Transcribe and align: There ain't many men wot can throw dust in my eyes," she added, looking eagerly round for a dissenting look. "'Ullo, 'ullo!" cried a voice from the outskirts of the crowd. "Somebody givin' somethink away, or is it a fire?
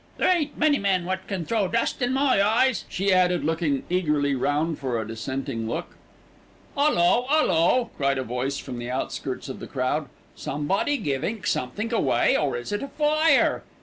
There 0.17 0.35
ain't 0.35 0.57
many 0.57 0.79
men 0.79 1.05
wot 1.05 1.27
can 1.27 1.45
throw 1.45 1.67
dust 1.67 2.01
in 2.01 2.11
my 2.11 2.41
eyes," 2.41 2.85
she 2.89 3.13
added, 3.13 3.43
looking 3.43 3.83
eagerly 3.87 4.33
round 4.33 4.79
for 4.79 4.99
a 4.99 5.05
dissenting 5.05 5.69
look. 5.69 5.95
"'Ullo, 6.75 7.27
'ullo!" 7.29 7.91
cried 7.97 8.17
a 8.17 8.23
voice 8.23 8.57
from 8.57 8.79
the 8.79 8.89
outskirts 8.89 9.47
of 9.47 9.59
the 9.59 9.67
crowd. 9.67 10.09
"Somebody 10.35 10.97
givin' 10.97 11.43
somethink 11.43 11.91
away, 11.91 12.35
or 12.35 12.57
is 12.57 12.71
it 12.71 12.81
a 12.81 12.87
fire? 12.87 13.61